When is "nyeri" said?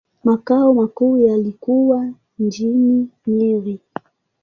3.27-3.79